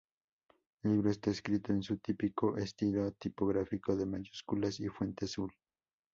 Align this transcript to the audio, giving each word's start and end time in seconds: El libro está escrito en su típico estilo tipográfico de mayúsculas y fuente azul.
El 0.81 0.93
libro 0.93 1.11
está 1.11 1.29
escrito 1.29 1.71
en 1.71 1.83
su 1.83 1.99
típico 1.99 2.57
estilo 2.57 3.11
tipográfico 3.11 3.95
de 3.95 4.07
mayúsculas 4.07 4.79
y 4.79 4.87
fuente 4.87 5.25
azul. 5.25 5.53